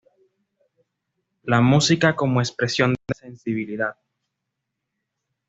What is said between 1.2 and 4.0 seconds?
La música como expresión de la sensibilidad.